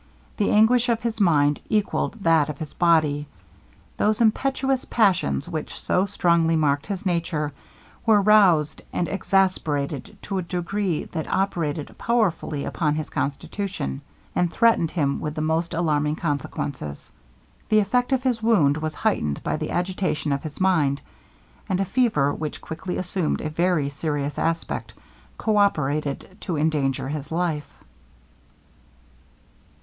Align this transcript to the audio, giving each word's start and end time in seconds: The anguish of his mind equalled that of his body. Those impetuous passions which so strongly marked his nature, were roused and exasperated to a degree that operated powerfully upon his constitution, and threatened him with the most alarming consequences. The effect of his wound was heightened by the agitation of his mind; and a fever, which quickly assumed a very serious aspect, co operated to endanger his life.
The 0.37 0.49
anguish 0.49 0.89
of 0.89 1.01
his 1.03 1.21
mind 1.21 1.59
equalled 1.69 2.13
that 2.23 2.49
of 2.49 2.57
his 2.57 2.73
body. 2.73 3.27
Those 3.97 4.19
impetuous 4.19 4.83
passions 4.83 5.47
which 5.47 5.79
so 5.79 6.07
strongly 6.07 6.55
marked 6.55 6.87
his 6.87 7.05
nature, 7.05 7.53
were 8.03 8.19
roused 8.19 8.81
and 8.91 9.07
exasperated 9.07 10.17
to 10.23 10.39
a 10.39 10.41
degree 10.41 11.03
that 11.03 11.31
operated 11.31 11.95
powerfully 11.99 12.65
upon 12.65 12.95
his 12.95 13.11
constitution, 13.11 14.01
and 14.35 14.51
threatened 14.51 14.89
him 14.89 15.19
with 15.19 15.35
the 15.35 15.41
most 15.41 15.71
alarming 15.71 16.15
consequences. 16.15 17.11
The 17.69 17.77
effect 17.77 18.11
of 18.11 18.23
his 18.23 18.41
wound 18.41 18.77
was 18.77 18.95
heightened 18.95 19.43
by 19.43 19.55
the 19.57 19.69
agitation 19.69 20.31
of 20.31 20.41
his 20.41 20.59
mind; 20.59 20.99
and 21.69 21.79
a 21.79 21.85
fever, 21.85 22.33
which 22.33 22.59
quickly 22.59 22.97
assumed 22.97 23.39
a 23.39 23.51
very 23.51 23.87
serious 23.89 24.39
aspect, 24.39 24.95
co 25.37 25.57
operated 25.57 26.37
to 26.41 26.57
endanger 26.57 27.07
his 27.09 27.31
life. 27.31 27.71